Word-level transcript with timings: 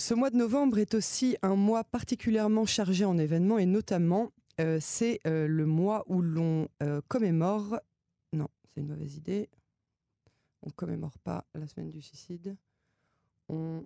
Ce 0.00 0.14
mois 0.14 0.30
de 0.30 0.36
novembre 0.36 0.78
est 0.78 0.94
aussi 0.94 1.36
un 1.42 1.56
mois 1.56 1.82
particulièrement 1.82 2.66
chargé 2.66 3.04
en 3.04 3.18
événements 3.18 3.58
et 3.58 3.66
notamment 3.66 4.32
euh, 4.60 4.78
c'est 4.80 5.20
euh, 5.26 5.48
le 5.48 5.66
mois 5.66 6.04
où 6.06 6.22
l'on 6.22 6.68
euh, 6.84 7.00
commémore. 7.08 7.80
Non, 8.32 8.48
c'est 8.64 8.80
une 8.80 8.86
mauvaise 8.86 9.16
idée. 9.16 9.48
On 10.62 10.70
commémore 10.70 11.18
pas 11.18 11.44
la 11.54 11.66
semaine 11.66 11.90
du 11.90 12.00
suicide. 12.00 12.56
On 13.48 13.84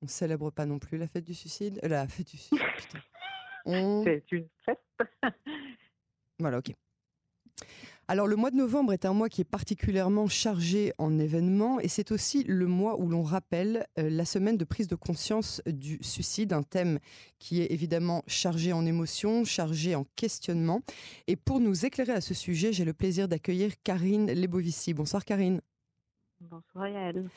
on 0.00 0.06
célèbre 0.06 0.50
pas 0.50 0.66
non 0.66 0.78
plus 0.78 0.96
la 0.96 1.06
fête 1.06 1.24
du 1.24 1.34
suicide. 1.34 1.80
La 1.82 2.08
fête 2.08 2.28
du 2.28 2.38
suicide. 2.38 2.66
Putain. 2.78 2.98
On... 3.66 4.04
C'est 4.04 4.24
une 4.32 4.48
fête. 4.64 4.80
Voilà, 6.40 6.58
ok. 6.58 6.74
Alors 8.06 8.26
le 8.26 8.36
mois 8.36 8.50
de 8.50 8.56
novembre 8.56 8.92
est 8.92 9.06
un 9.06 9.14
mois 9.14 9.30
qui 9.30 9.40
est 9.40 9.44
particulièrement 9.44 10.26
chargé 10.26 10.92
en 10.98 11.18
événements 11.18 11.80
et 11.80 11.88
c'est 11.88 12.12
aussi 12.12 12.44
le 12.44 12.66
mois 12.66 13.00
où 13.00 13.08
l'on 13.08 13.22
rappelle 13.22 13.86
euh, 13.98 14.10
la 14.10 14.26
semaine 14.26 14.58
de 14.58 14.64
prise 14.64 14.88
de 14.88 14.94
conscience 14.94 15.62
du 15.66 15.98
suicide, 16.02 16.52
un 16.52 16.62
thème 16.62 16.98
qui 17.38 17.62
est 17.62 17.72
évidemment 17.72 18.22
chargé 18.26 18.74
en 18.74 18.84
émotions, 18.84 19.44
chargé 19.44 19.94
en 19.94 20.04
questionnement. 20.16 20.82
Et 21.28 21.36
pour 21.36 21.60
nous 21.60 21.86
éclairer 21.86 22.12
à 22.12 22.20
ce 22.20 22.34
sujet, 22.34 22.74
j'ai 22.74 22.84
le 22.84 22.92
plaisir 22.92 23.26
d'accueillir 23.26 23.72
Karine 23.82 24.30
Lebovici. 24.30 24.92
Bonsoir 24.92 25.24
Karine. 25.24 25.62
Bonsoir 26.40 26.88
Yael. 26.88 27.30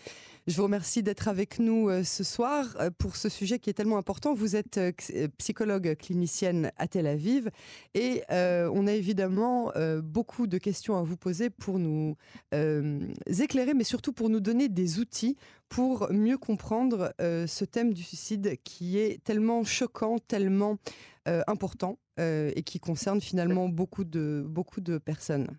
Je 0.47 0.55
vous 0.55 0.63
remercie 0.63 1.03
d'être 1.03 1.27
avec 1.27 1.59
nous 1.59 1.89
euh, 1.89 2.05
ce 2.05 2.23
soir 2.23 2.65
euh, 2.79 2.89
pour 2.97 3.17
ce 3.17 3.27
sujet 3.27 3.59
qui 3.59 3.69
est 3.69 3.73
tellement 3.73 3.97
important. 3.97 4.33
Vous 4.33 4.55
êtes 4.55 4.77
euh, 4.77 4.93
psychologue 5.37 5.97
clinicienne 5.99 6.71
à 6.77 6.87
Tel 6.87 7.05
Aviv 7.05 7.49
et 7.93 8.23
on 8.29 8.87
a 8.87 8.93
évidemment 8.93 9.73
beaucoup 10.01 10.47
de 10.47 10.57
questions 10.57 10.97
à 10.97 11.03
vous 11.03 11.17
poser 11.17 11.49
pour 11.49 11.79
nous 11.79 12.15
éclairer, 12.51 13.73
mais 13.73 13.83
surtout 13.83 14.13
pour 14.13 14.29
nous 14.29 14.39
donner 14.39 14.69
des 14.69 14.99
outils 14.99 15.35
pour 15.67 16.11
mieux 16.11 16.37
comprendre 16.37 17.13
ce 17.19 17.65
thème 17.65 17.93
du 17.93 18.03
suicide 18.03 18.57
qui 18.63 18.99
est 18.99 19.23
tellement 19.23 19.63
choquant, 19.63 20.19
tellement 20.19 20.77
important 21.25 21.97
et 22.17 22.63
qui 22.65 22.79
concerne 22.79 23.21
finalement 23.21 23.67
beaucoup 23.69 24.03
de, 24.03 24.45
beaucoup 24.47 24.81
de 24.81 24.97
personnes. 24.97 25.57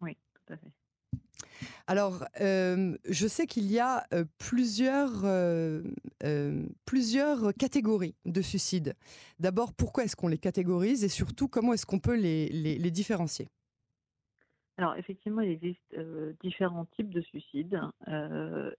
Oui, 0.00 0.16
tout 0.34 0.52
à 0.52 0.56
fait. 0.56 0.72
Alors, 1.86 2.24
euh, 2.40 2.96
je 3.08 3.26
sais 3.26 3.46
qu'il 3.46 3.70
y 3.70 3.78
a 3.78 4.04
euh, 4.12 4.24
plusieurs, 4.38 5.24
euh, 5.24 5.82
plusieurs 6.84 7.52
catégories 7.54 8.14
de 8.26 8.40
suicides. 8.42 8.94
D'abord, 9.38 9.72
pourquoi 9.72 10.04
est-ce 10.04 10.16
qu'on 10.16 10.28
les 10.28 10.38
catégorise 10.38 11.04
et 11.04 11.08
surtout, 11.08 11.48
comment 11.48 11.72
est-ce 11.72 11.86
qu'on 11.86 11.98
peut 11.98 12.16
les, 12.16 12.90
différencier? 12.90 13.48
Alors 14.76 14.96
effectivement, 14.96 15.42
il 15.42 15.50
existe 15.50 15.94
différents 16.40 16.86
types 16.86 17.10
de 17.10 17.20
suicides 17.20 17.78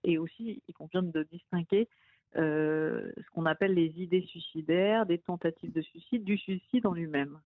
et 0.03 0.17
aussi 0.17 0.63
il 0.67 0.73
convient 0.73 1.03
de 1.03 1.23
distinguer 1.31 1.87
ce 2.33 3.29
qu'on 3.33 3.45
appelle 3.45 3.75
les 3.75 4.01
idées 4.01 4.23
suicidaires, 4.23 5.05
des 5.05 5.19
tentatives 5.19 5.71
de 5.71 5.81
suicide, 5.81 6.23
du 6.23 6.37
suicide 6.37 6.87
en 6.87 6.93
lui-même. 6.93 7.39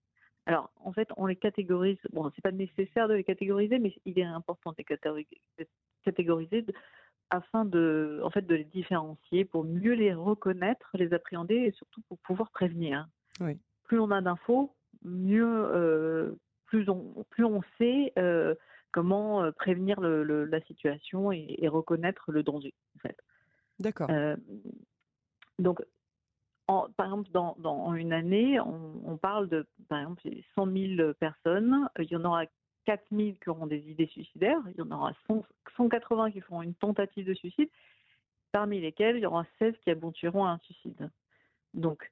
Alors, 0.45 0.71
en 0.83 0.93
fait, 0.93 1.09
on 1.17 1.25
les 1.25 1.35
catégorise. 1.35 1.97
Bon, 2.13 2.31
c'est 2.35 2.41
pas 2.41 2.51
nécessaire 2.51 3.07
de 3.07 3.15
les 3.15 3.23
catégoriser, 3.23 3.79
mais 3.79 3.93
il 4.05 4.19
est 4.19 4.23
important 4.23 4.71
de 4.71 4.77
les 4.77 5.67
catégoriser 6.03 6.65
afin 7.31 7.65
de, 7.65 8.21
en 8.23 8.29
fait, 8.29 8.45
de 8.45 8.55
les 8.55 8.63
différencier 8.65 9.45
pour 9.45 9.63
mieux 9.63 9.93
les 9.93 10.13
reconnaître, 10.13 10.89
les 10.93 11.13
appréhender 11.13 11.55
et 11.55 11.71
surtout 11.71 12.01
pour 12.07 12.19
pouvoir 12.19 12.51
prévenir. 12.51 13.07
Oui. 13.39 13.57
Plus 13.85 13.99
on 13.99 14.11
a 14.11 14.21
d'infos, 14.21 14.75
mieux, 15.03 15.67
euh, 15.73 16.35
plus 16.65 16.89
on, 16.89 17.25
plus 17.29 17.45
on 17.45 17.61
sait 17.77 18.13
euh, 18.19 18.55
comment 18.91 19.43
euh, 19.43 19.51
prévenir 19.51 19.99
le, 19.99 20.45
la 20.45 20.61
situation 20.61 21.31
et, 21.31 21.55
et, 21.59 21.67
reconnaître 21.67 22.31
le 22.31 22.43
danger. 22.43 22.73
En 22.95 22.99
fait. 22.99 23.17
D'accord. 23.79 24.09
donc, 25.59 25.81
par 26.67 27.05
exemple, 27.05 27.29
dans, 27.31 27.55
dans, 27.59 27.93
une 27.93 28.13
année, 28.13 28.59
on, 28.59 29.17
parle 29.17 29.47
de, 29.47 29.65
par 29.87 29.99
exemple, 29.99 30.21
100 30.55 30.97
000 30.97 31.13
personnes. 31.13 31.87
Il 31.99 32.05
y 32.05 32.15
en 32.15 32.25
aura 32.25 32.45
4 32.85 33.03
000 33.11 33.33
qui 33.41 33.49
auront 33.49 33.67
des 33.67 33.89
idées 33.89 34.07
suicidaires. 34.07 34.61
Il 34.71 34.77
y 34.77 34.81
en 34.81 34.91
aura 34.91 35.13
180 35.77 36.31
qui 36.31 36.41
feront 36.41 36.61
une 36.61 36.73
tentative 36.73 37.25
de 37.25 37.33
suicide, 37.33 37.69
parmi 38.51 38.79
lesquelles 38.79 39.17
il 39.17 39.23
y 39.23 39.25
aura 39.25 39.45
16 39.59 39.75
qui 39.83 39.91
aboutiront 39.91 40.45
à 40.45 40.51
un 40.51 40.57
suicide. 40.59 41.09
Donc, 41.73 42.11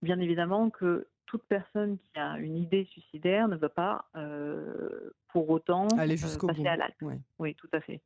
bien 0.00 0.18
évidemment 0.18 0.70
que 0.70 1.06
toute 1.26 1.44
personne 1.44 1.98
qui 1.98 2.18
a 2.18 2.38
une 2.38 2.56
idée 2.56 2.84
suicidaire 2.86 3.48
ne 3.48 3.56
va 3.56 3.68
pas 3.68 4.04
euh, 4.16 5.10
pour 5.28 5.48
autant 5.50 5.88
aller 5.98 6.22
euh, 6.22 6.46
passer 6.46 6.62
bout. 6.62 6.68
à 6.68 6.76
l'acte. 6.76 7.02
Oui, 7.38 7.54
tout 7.54 7.68
à 7.72 7.80
fait. 7.80 8.00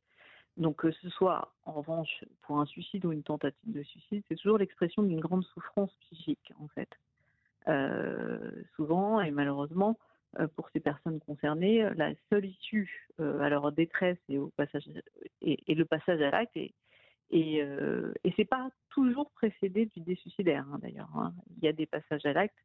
Donc 0.57 0.77
que 0.77 0.91
ce 0.91 1.09
soit 1.09 1.53
en 1.65 1.73
revanche 1.73 2.25
pour 2.41 2.59
un 2.59 2.65
suicide 2.65 3.05
ou 3.05 3.11
une 3.11 3.23
tentative 3.23 3.71
de 3.71 3.83
suicide, 3.83 4.23
c'est 4.27 4.35
toujours 4.35 4.57
l'expression 4.57 5.03
d'une 5.03 5.19
grande 5.19 5.43
souffrance 5.45 5.93
psychique 6.01 6.51
en 6.59 6.67
fait. 6.69 6.89
Euh, 7.67 8.63
souvent 8.75 9.21
et 9.21 9.29
malheureusement 9.29 9.99
euh, 10.39 10.47
pour 10.47 10.69
ces 10.71 10.79
personnes 10.79 11.19
concernées, 11.19 11.87
la 11.95 12.11
seule 12.29 12.45
issue 12.45 13.07
euh, 13.19 13.39
à 13.41 13.49
leur 13.49 13.71
détresse 13.71 14.17
et 14.29 14.39
au 14.39 14.47
passage 14.55 14.89
et, 15.41 15.75
le 15.75 15.85
passage 15.85 16.21
à 16.21 16.31
l'acte 16.31 16.57
et 16.57 16.73
c'est 18.35 18.45
pas 18.45 18.69
toujours 18.89 19.29
précédé 19.31 19.85
d'idée 19.85 20.15
suicidaire 20.15 20.65
hein, 20.71 20.79
d'ailleurs. 20.81 21.11
Hein. 21.15 21.33
Il 21.57 21.63
y 21.63 21.67
a 21.67 21.73
des 21.73 21.85
passages 21.85 22.25
à 22.25 22.33
l'acte 22.33 22.57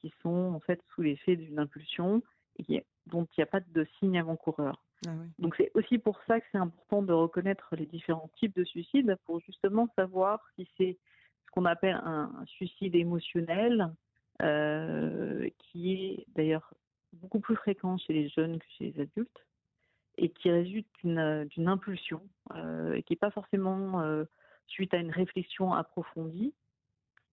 qui 0.00 0.12
sont 0.22 0.52
en 0.54 0.60
fait 0.60 0.82
sous 0.94 1.02
l'effet 1.02 1.36
d'une 1.36 1.58
impulsion 1.58 2.22
et 2.58 2.84
dont 3.06 3.24
il 3.24 3.40
n'y 3.40 3.44
a 3.44 3.46
pas 3.46 3.60
de 3.60 3.86
signe 3.98 4.18
avant-coureur. 4.18 4.82
Ah 5.06 5.10
Donc 5.38 5.54
c'est 5.56 5.70
aussi 5.74 5.98
pour 5.98 6.18
ça 6.26 6.40
que 6.40 6.46
c'est 6.50 6.58
important 6.58 7.02
de 7.02 7.12
reconnaître 7.12 7.76
les 7.76 7.86
différents 7.86 8.30
types 8.38 8.56
de 8.56 8.64
suicides 8.64 9.16
pour 9.24 9.40
justement 9.40 9.88
savoir 9.94 10.40
si 10.56 10.68
c'est 10.76 10.98
ce 11.46 11.50
qu'on 11.52 11.64
appelle 11.64 12.00
un 12.04 12.30
suicide 12.46 12.94
émotionnel, 12.94 13.92
euh, 14.42 15.48
qui 15.58 15.92
est 15.92 16.26
d'ailleurs 16.34 16.74
beaucoup 17.12 17.40
plus 17.40 17.56
fréquent 17.56 17.96
chez 17.98 18.12
les 18.12 18.28
jeunes 18.28 18.58
que 18.58 18.66
chez 18.76 18.90
les 18.90 19.00
adultes, 19.00 19.46
et 20.16 20.30
qui 20.30 20.50
résulte 20.50 20.88
d'une 21.02 21.68
impulsion, 21.68 22.20
euh, 22.54 22.94
et 22.94 23.02
qui 23.02 23.12
n'est 23.12 23.18
pas 23.18 23.30
forcément 23.30 24.00
euh, 24.00 24.24
suite 24.66 24.92
à 24.94 24.98
une 24.98 25.10
réflexion 25.10 25.72
approfondie. 25.72 26.54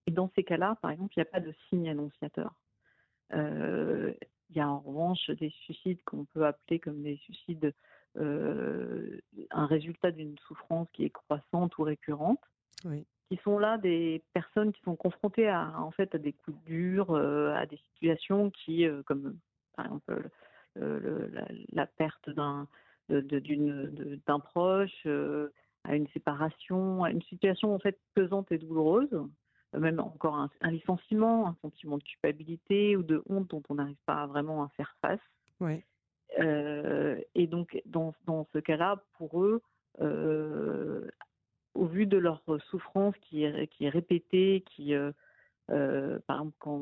Et 0.06 0.12
dans 0.12 0.30
ces 0.36 0.44
cas-là, 0.44 0.78
par 0.80 0.92
exemple, 0.92 1.14
il 1.16 1.18
n'y 1.18 1.28
a 1.28 1.30
pas 1.30 1.40
de 1.40 1.52
signe 1.68 1.88
annonciateur. 1.88 2.54
Il 4.50 4.56
y 4.56 4.60
a 4.60 4.68
en 4.68 4.80
revanche 4.80 5.30
des 5.30 5.50
suicides 5.50 6.02
qu'on 6.04 6.24
peut 6.24 6.46
appeler 6.46 6.78
comme 6.78 7.02
des 7.02 7.16
suicides, 7.16 7.72
euh, 8.16 9.18
un 9.50 9.66
résultat 9.66 10.10
d'une 10.10 10.38
souffrance 10.38 10.88
qui 10.92 11.04
est 11.04 11.10
croissante 11.10 11.76
ou 11.78 11.82
récurrente, 11.82 12.40
qui 13.28 13.36
sont 13.42 13.58
là 13.58 13.76
des 13.78 14.22
personnes 14.32 14.72
qui 14.72 14.80
sont 14.82 14.94
confrontées 14.94 15.48
à, 15.48 15.80
en 15.80 15.90
fait, 15.90 16.14
à 16.14 16.18
des 16.18 16.32
coups 16.32 16.56
durs, 16.64 17.10
euh, 17.10 17.52
à 17.54 17.66
des 17.66 17.78
situations 17.92 18.50
qui, 18.50 18.86
euh, 18.86 19.02
comme 19.02 19.36
par 19.74 19.86
exemple 19.86 20.30
la, 21.72 21.86
perte 21.86 22.30
d'un 22.30 22.68
d'un 23.08 24.40
proche, 24.40 25.06
à 25.84 25.94
une 25.94 26.08
séparation, 26.08 27.04
à 27.04 27.10
une 27.10 27.22
situation 27.22 27.74
en 27.74 27.78
fait 27.78 27.98
pesante 28.14 28.50
et 28.50 28.58
douloureuse, 28.58 29.10
même 29.78 30.00
encore 30.00 30.48
un, 30.60 30.70
licenciement, 30.70 31.48
un 31.48 31.56
sentiment 31.62 31.98
de 31.98 32.02
culpabilité 32.02 32.96
ou 32.96 33.02
de 33.02 33.22
honte 33.28 33.50
dont 33.50 33.62
on 33.68 33.74
n'arrive 33.74 34.00
pas 34.06 34.26
vraiment 34.26 34.62
à 34.62 34.68
faire 34.70 34.96
face. 35.00 35.20
Ouais. 35.60 35.84
Euh, 36.38 37.20
et 37.34 37.46
donc, 37.46 37.80
dans, 37.86 38.14
dans 38.26 38.46
ce 38.52 38.58
cas-là, 38.58 39.02
pour 39.18 39.42
eux, 39.42 39.62
euh, 40.00 41.06
au 41.74 41.86
vu 41.86 42.06
de 42.06 42.18
leur 42.18 42.42
souffrance 42.70 43.14
qui 43.22 43.44
est, 43.44 43.66
qui 43.68 43.84
est 43.84 43.90
répétée, 43.90 44.64
qui, 44.66 44.94
euh, 44.94 45.12
par 46.26 46.38
exemple, 46.38 46.56
quand 46.58 46.80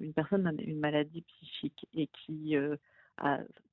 une 0.00 0.12
personne 0.14 0.46
a 0.46 0.52
une 0.52 0.78
maladie 0.78 1.22
psychique 1.22 1.86
et 1.94 2.06
qui 2.08 2.54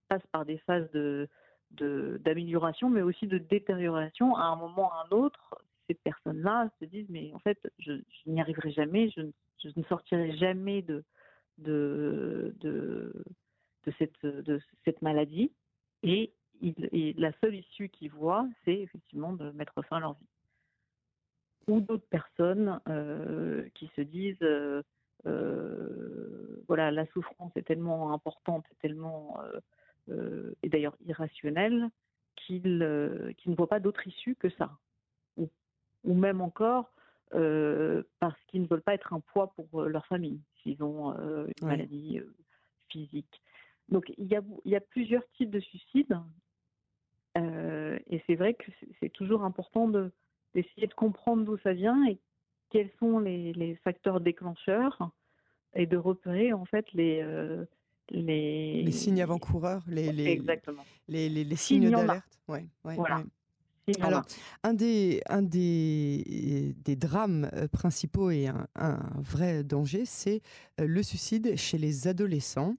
passe 0.08 0.26
par 0.32 0.46
des 0.46 0.58
phases 0.60 0.90
de 0.92 1.28
d'amélioration, 1.72 2.92
mais 2.92 3.02
aussi 3.02 3.26
de 3.26 3.40
détérioration, 3.40 4.36
à 4.36 4.44
un 4.44 4.56
moment 4.56 4.90
ou 4.90 4.92
à 4.92 5.08
un 5.08 5.18
autre, 5.18 5.56
ces 5.94 6.00
personnes-là 6.04 6.70
se 6.80 6.86
disent 6.86 7.10
mais 7.10 7.32
en 7.34 7.40
fait 7.40 7.60
je, 7.80 7.94
n'y 8.26 8.42
arriverai 8.42 8.72
jamais, 8.72 9.10
je, 9.10 9.22
ne 9.76 9.84
sortirai 9.84 10.36
jamais 10.38 10.82
de 10.82 11.04
de, 11.60 12.56
de, 12.62 13.14
cette, 14.00 14.26
de 14.26 14.60
cette 14.86 15.02
maladie 15.02 15.52
et, 16.02 16.34
la 17.18 17.32
seule 17.42 17.56
issue 17.56 17.90
qu'ils 17.90 18.12
voient 18.12 18.48
c'est 18.64 18.80
effectivement 18.80 19.34
de 19.34 19.52
mettre 19.52 19.82
fin 19.84 19.98
à 19.98 20.00
leur 20.00 20.14
vie. 20.14 20.28
Ou 21.68 21.82
d'autres 21.82 22.08
personnes 22.10 22.80
euh, 22.88 23.68
qui 23.74 23.90
se 23.96 24.02
disent 24.02 24.38
euh, 24.42 24.82
euh, 25.26 26.64
voilà 26.68 26.92
la 26.92 27.06
souffrance 27.08 27.52
est 27.56 27.64
tellement 27.64 28.14
importante, 28.14 28.66
tellement 28.82 29.40
et 30.64 30.70
d'ailleurs 30.70 30.96
irrationnelle 31.06 31.90
qu'ils 32.36 32.78
ne 32.78 33.56
voient 33.56 33.70
pas 33.70 33.80
d'autre 33.80 34.08
issue 34.08 34.36
que 34.36 34.50
ça 34.52 34.78
ou 36.04 36.14
même 36.14 36.42
encore 36.42 36.94
euh, 37.36 38.04
parce 38.20 38.38
qu'ils 38.48 38.62
ne 38.62 38.68
veulent 38.68 38.84
pas 38.84 38.94
être 38.94 39.14
un 39.14 39.20
poids 39.20 39.54
pour 39.56 39.82
euh, 39.82 39.88
leur 39.88 40.06
famille, 40.06 40.40
s'ils 40.62 40.84
ont 40.84 41.18
euh, 41.18 41.48
une 41.62 41.68
maladie 41.68 42.20
physique. 42.90 43.42
Donc 43.90 44.14
il 44.18 44.28
y, 44.28 44.36
a, 44.36 44.42
il 44.66 44.72
y 44.72 44.76
a 44.76 44.82
plusieurs 44.82 45.28
types 45.32 45.50
de 45.50 45.60
suicides. 45.60 46.16
et 47.36 48.24
c'est 48.28 48.36
vrai 48.36 48.54
que 48.54 48.72
c'est 49.00 49.10
toujours 49.10 49.44
important 49.44 49.88
d'essayer 49.88 50.88
de 50.88 50.94
comprendre 50.94 51.44
d'où 51.44 51.58
ça 51.58 51.74
vient 51.74 52.06
et 52.06 52.20
quels 52.70 52.92
sont 53.00 53.20
les, 53.20 53.80
facteurs 53.84 54.22
déclencheurs 54.22 55.10
et 55.74 55.88
de 55.88 55.98
repérer 55.98 56.54
en 56.54 56.66
fait 56.66 56.86
les, 56.94 57.26
les... 58.12 58.84
les 58.84 58.92
signes 58.92 59.22
avant-coureurs, 59.22 59.84
les, 59.88 60.12
les, 60.12 60.28
Exactement. 60.28 60.86
les, 61.08 61.30
les 61.30 61.56
signes 61.56 61.90
d'alerte. 61.90 62.40
Ouais, 62.48 62.68
voilà. 62.84 63.24
Alors, 64.00 64.24
un 64.64 64.74
des, 64.74 65.22
drames 66.88 67.50
euh, 67.54 67.68
principaux 67.68 68.32
et 68.32 68.48
un, 68.48 68.68
un 68.76 69.00
vrai 69.18 69.64
danger, 69.64 70.06
c'est 70.06 70.42
euh, 70.80 70.88
le 70.88 71.04
suicide 71.04 71.56
chez 71.58 71.78
les 71.78 72.08
adolescents. 72.08 72.76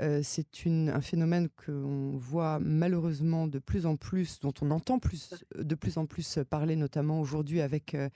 Euh, 0.00 0.20
c'est 0.22 0.46
un 0.66 1.00
phénomène 1.00 1.48
qu'on 1.64 2.16
voit 2.16 2.58
malheureusement 2.60 3.46
de 3.46 3.58
plus 3.58 3.86
en 3.86 3.96
plus, 3.96 4.40
dont 4.40 4.54
on 4.62 4.70
entend 4.70 4.98
plus, 4.98 5.44
de 5.56 5.74
plus 5.74 5.98
en 5.98 6.06
plus 6.06 6.38
parler, 6.48 6.76
notamment 6.76 7.20
aujourd'hui 7.20 7.60
avec 7.60 7.94
euh, 7.94 8.08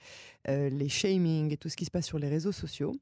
euh, 0.47 0.69
les 0.69 0.89
shaming 0.89 1.53
et 1.53 1.57
tout 1.57 1.69
ce 1.69 1.75
qui 1.75 1.85
se 1.85 1.91
passe 1.91 2.05
sur 2.05 2.19
les 2.19 2.27
réseaux 2.27 2.51
sociaux. 2.51 2.95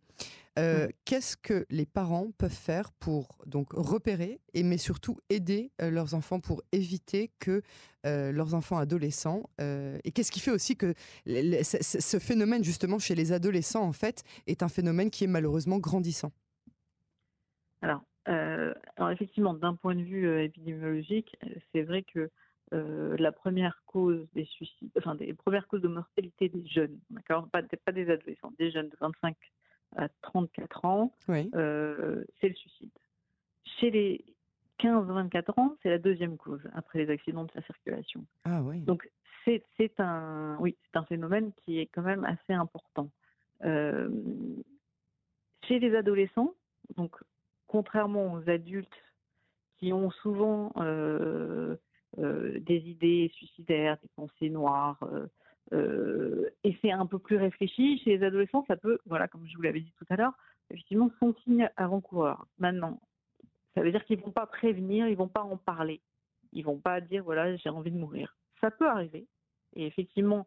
Mmh. 0.55 0.89
Qu'est-ce 1.03 1.35
que 1.35 1.65
les 1.71 1.87
parents 1.87 2.27
peuvent 2.37 2.51
faire 2.51 2.91
pour 2.91 3.39
donc 3.47 3.73
repérer 3.73 4.39
et 4.53 4.61
mais 4.61 4.77
surtout 4.77 5.17
aider 5.31 5.71
leurs 5.79 6.13
enfants 6.13 6.39
pour 6.39 6.61
éviter 6.71 7.31
que 7.39 7.63
leurs 8.03 8.53
enfants 8.53 8.77
adolescents 8.77 9.49
et 9.57 10.11
qu'est-ce 10.11 10.31
qui 10.31 10.39
fait 10.39 10.51
aussi 10.51 10.77
que 10.77 10.93
ce 11.25 12.19
phénomène 12.19 12.63
justement 12.63 12.99
chez 12.99 13.15
les 13.15 13.31
adolescents 13.31 13.81
en 13.81 13.93
fait 13.93 14.21
est 14.45 14.61
un 14.61 14.69
phénomène 14.69 15.09
qui 15.09 15.23
est 15.23 15.27
malheureusement 15.27 15.79
grandissant? 15.79 16.31
Alors 17.81 18.03
euh, 18.29 18.73
alors 18.95 19.11
effectivement, 19.11 19.53
d'un 19.53 19.75
point 19.75 19.95
de 19.95 20.01
vue 20.01 20.27
euh, 20.27 20.43
épidémiologique, 20.43 21.35
euh, 21.43 21.49
c'est 21.71 21.83
vrai 21.83 22.03
que 22.03 22.29
la 23.19 23.31
première 23.31 23.83
cause 23.85 24.27
des 24.33 24.45
suicides, 24.45 24.89
enfin 24.97 25.13
des 25.13 25.31
premières 25.35 25.67
causes 25.67 25.83
de 25.83 25.87
mortalité 25.87 26.49
des 26.49 26.65
jeunes, 26.65 26.99
d'accord, 27.11 27.47
pas, 27.49 27.61
pas, 27.61 27.91
des 27.91 28.09
adolescents, 28.09 28.51
des 28.57 28.71
jeunes 28.71 28.89
de 28.89 28.97
25 28.99 29.37
à 29.95 30.09
34 30.23 30.83
ans, 30.85 31.11
c'est 31.27 31.51
le 31.53 32.55
suicide. 32.55 32.89
Chez 33.63 33.91
les 33.91 34.25
15-24 34.79 35.61
ans, 35.61 35.77
c'est 35.83 35.91
la 35.91 35.99
deuxième 35.99 36.35
cause 36.35 36.67
après 36.73 36.97
les 36.97 37.11
accidents 37.11 37.43
de 37.43 37.51
la 37.53 37.61
circulation. 37.61 38.25
Ah 38.43 38.63
oui. 38.63 38.79
Donc 38.81 39.07
c'est 39.45 39.99
un, 39.99 40.57
oui, 40.59 40.75
c'est 40.85 40.97
un 40.97 41.05
phénomène 41.05 41.51
qui 41.63 41.77
est 41.77 41.85
quand 41.85 42.01
même 42.01 42.25
assez 42.25 42.53
important. 42.53 43.11
chez 43.61 44.09
les 45.69 45.95
adolescents, 45.95 46.55
donc 46.97 47.15
contrairement 47.73 48.33
aux 48.33 48.49
adultes 48.51 49.03
qui 49.79 49.93
ont 49.93 50.11
souvent 50.11 50.71
euh, 50.77 51.75
euh, 52.19 52.59
des 52.59 52.87
idées 52.87 53.31
suicidaires, 53.33 53.97
des 53.99 54.09
pensées 54.15 54.51
noires, 54.51 54.99
euh, 55.71 56.51
et 56.63 56.77
c'est 56.83 56.91
un 56.91 57.07
peu 57.07 57.17
plus 57.17 57.37
réfléchi, 57.37 57.97
chez 58.03 58.15
les 58.15 58.23
adolescents, 58.23 58.63
ça 58.67 58.77
peut, 58.77 58.99
voilà, 59.07 59.27
comme 59.27 59.47
je 59.47 59.55
vous 59.55 59.63
l'avais 59.63 59.81
dit 59.81 59.91
tout 59.97 60.05
à 60.11 60.17
l'heure, 60.17 60.33
effectivement, 60.69 61.09
son 61.19 61.33
signe 61.43 61.67
avant-coureur. 61.75 62.45
Maintenant, 62.59 63.01
ça 63.73 63.81
veut 63.81 63.89
dire 63.89 64.05
qu'ils 64.05 64.19
vont 64.19 64.29
pas 64.29 64.45
prévenir, 64.45 65.07
ils 65.07 65.17
vont 65.17 65.27
pas 65.27 65.41
en 65.41 65.57
parler, 65.57 65.99
ils 66.51 66.63
vont 66.63 66.77
pas 66.77 67.01
dire 67.01 67.23
voilà, 67.23 67.55
j'ai 67.55 67.69
envie 67.69 67.89
de 67.89 67.97
mourir. 67.97 68.37
Ça 68.61 68.69
peut 68.69 68.87
arriver, 68.87 69.25
et 69.75 69.87
effectivement, 69.87 70.45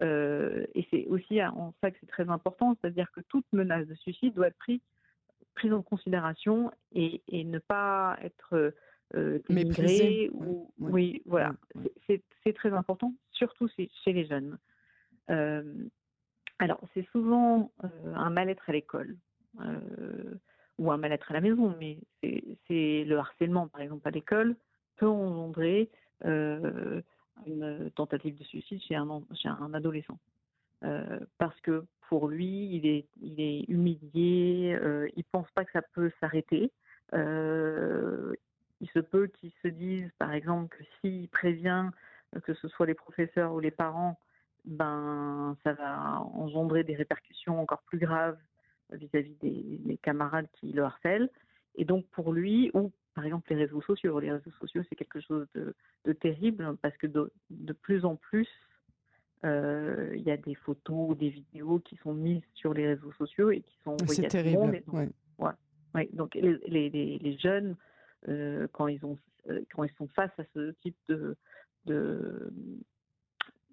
et 0.00 0.86
c'est 0.90 1.06
aussi 1.06 1.42
en 1.42 1.74
ça 1.80 1.90
que 1.90 1.96
c'est 2.00 2.08
très 2.08 2.28
important, 2.28 2.76
c'est-à-dire 2.80 3.10
que 3.10 3.20
toute 3.22 3.46
menace 3.52 3.88
de 3.88 3.94
suicide 3.96 4.34
doit 4.34 4.46
être 4.46 4.58
prise 4.58 4.80
prise 5.54 5.72
en 5.72 5.82
considération 5.82 6.70
et, 6.92 7.22
et 7.28 7.44
ne 7.44 7.58
pas 7.58 8.18
être 8.22 8.74
euh, 9.14 9.38
dénigré 9.48 10.30
ou 10.32 10.72
oui, 10.78 11.22
voilà. 11.26 11.54
C'est 12.06 12.52
très 12.54 12.72
important 12.72 13.14
surtout 13.32 13.68
chez 13.76 14.12
les 14.12 14.26
jeunes. 14.26 14.58
Euh, 15.30 15.62
alors 16.58 16.80
c'est 16.94 17.06
souvent 17.10 17.72
euh, 17.84 18.14
un 18.14 18.30
mal-être 18.30 18.68
à 18.68 18.72
l'école 18.72 19.16
euh, 19.60 20.34
ou 20.78 20.90
un 20.90 20.96
mal-être 20.96 21.30
à 21.30 21.34
la 21.34 21.40
maison 21.40 21.76
mais 21.78 21.98
c'est 22.66 23.04
le 23.04 23.18
harcèlement 23.18 23.68
par 23.68 23.82
exemple 23.82 24.06
à 24.08 24.10
l'école 24.10 24.56
peut 24.96 25.06
engendrer 25.06 25.90
une 26.24 27.02
tentative 27.94 28.36
de 28.36 28.44
suicide 28.44 28.80
chez 28.82 28.94
un, 28.94 29.22
chez 29.34 29.48
un 29.48 29.74
adolescent 29.74 30.18
parce 31.38 31.60
que 31.60 31.84
pour 32.08 32.28
lui, 32.28 32.76
il 32.76 32.86
est, 32.86 33.06
il 33.22 33.40
est 33.40 33.64
humilié, 33.68 34.76
euh, 34.82 35.08
il 35.16 35.24
pense 35.24 35.50
pas 35.52 35.64
que 35.64 35.72
ça 35.72 35.80
peut 35.80 36.10
s'arrêter. 36.20 36.70
Euh, 37.14 38.34
il 38.82 38.88
se 38.90 38.98
peut 38.98 39.28
qu'il 39.28 39.52
se 39.62 39.68
dise, 39.68 40.10
par 40.18 40.32
exemple, 40.32 40.76
que 40.76 40.84
s'il 41.00 41.28
prévient, 41.28 41.88
euh, 42.36 42.40
que 42.40 42.52
ce 42.52 42.68
soit 42.68 42.84
les 42.84 42.94
professeurs 42.94 43.54
ou 43.54 43.60
les 43.60 43.70
parents, 43.70 44.18
ben, 44.66 45.56
ça 45.64 45.72
va 45.72 46.20
engendrer 46.34 46.84
des 46.84 46.94
répercussions 46.94 47.60
encore 47.60 47.82
plus 47.82 47.98
graves 47.98 48.38
vis-à-vis 48.90 49.34
des, 49.40 49.98
camarades 50.02 50.48
qui 50.52 50.72
le 50.72 50.82
harcèlent. 50.82 51.30
Et 51.76 51.84
donc 51.84 52.06
pour 52.08 52.32
lui, 52.32 52.70
ou 52.74 52.92
par 53.14 53.24
exemple 53.24 53.46
les 53.50 53.56
réseaux 53.56 53.80
sociaux, 53.80 54.20
les 54.20 54.32
réseaux 54.32 54.50
sociaux 54.60 54.82
c'est 54.88 54.96
quelque 54.96 55.20
chose 55.20 55.46
de, 55.54 56.12
terrible 56.12 56.76
parce 56.82 56.96
que 56.98 57.06
de, 57.06 57.72
plus 57.72 58.04
en 58.04 58.16
plus, 58.16 58.48
euh, 58.48 58.71
il 59.44 60.22
y 60.24 60.30
a 60.30 60.36
des 60.36 60.54
photos 60.54 61.10
ou 61.10 61.14
des 61.14 61.30
vidéos 61.30 61.80
qui 61.80 61.96
sont 61.96 62.14
mises 62.14 62.42
sur 62.54 62.74
les 62.74 62.86
réseaux 62.86 63.12
sociaux 63.12 63.50
et 63.50 63.60
qui 63.60 63.76
sont 63.84 63.96
envoyées 64.00 64.26
à 64.26 64.30
tout 64.30 64.36
le 64.36 64.50
monde. 64.52 64.76
donc, 64.86 65.12
ouais. 65.94 66.08
donc 66.12 66.34
les, 66.34 66.58
les, 66.90 67.18
les 67.18 67.38
jeunes, 67.38 67.76
euh, 68.28 68.68
quand, 68.72 68.86
ils 68.86 69.04
ont, 69.04 69.18
euh, 69.48 69.62
quand 69.74 69.82
ils 69.84 69.92
sont 69.94 70.06
face 70.08 70.30
à 70.38 70.44
ce 70.54 70.70
type 70.82 70.96
de, 71.08 71.36
de, 71.86 72.52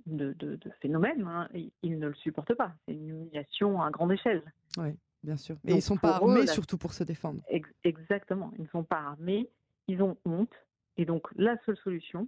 de, 0.08 0.34
de, 0.34 0.60
phénomène, 0.82 1.24
hein, 1.28 1.48
ils, 1.84 2.00
ne 2.00 2.08
le 2.08 2.16
supportent 2.16 2.56
pas. 2.56 2.74
C'est 2.86 2.94
une 2.94 3.10
humiliation 3.10 3.82
à 3.82 3.92
grande 3.92 4.12
échelle. 4.12 4.42
Oui, 4.78 4.96
bien 5.24 5.38
sûr. 5.38 5.58
Et 5.66 5.72
ils 5.72 5.76
ne 5.76 5.82
sont 5.82 5.98
pas 5.98 6.16
armés 6.16 6.48
surtout 6.48 6.78
pour 6.78 6.94
se 6.94 7.04
défendre. 7.04 7.44
exactement. 7.84 8.52
Ils 8.58 8.64
ne 8.64 8.70
sont 8.70 8.84
pas 8.84 9.00
armés, 9.00 9.50
ils 9.88 10.02
ont 10.02 10.18
honte. 10.26 10.54
Et 10.98 11.06
donc 11.06 11.28
la 11.36 11.56
seule 11.66 11.78
solution, 11.78 12.28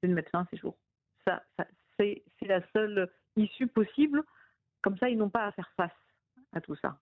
c'est 0.00 0.08
de 0.08 0.14
mettre 0.14 0.30
fin 0.30 0.40
à 0.40 0.46
ces 0.50 0.56
jours. 0.56 0.76
Ça, 1.24 1.40
ça, 1.56 1.66
c'est 1.98 2.22
la 2.42 2.60
seule 2.72 3.10
issue 3.36 3.66
possible. 3.66 4.22
Comme 4.82 4.98
ça, 4.98 5.08
ils 5.08 5.18
n'ont 5.18 5.30
pas 5.30 5.46
à 5.46 5.52
faire 5.52 5.70
face 5.76 5.92
à 6.52 6.60
tout 6.60 6.76
ça. 6.76 6.98